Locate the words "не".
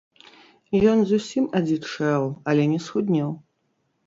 2.73-2.79